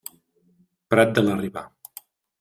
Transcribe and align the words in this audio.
Prat 0.93 1.13
de 1.19 1.23
la 1.27 1.35
Riba. 1.41 1.63